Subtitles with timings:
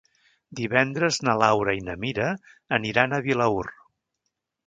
[0.59, 2.31] Divendres na Laura i na Mira
[2.79, 3.71] aniran a Vilaür.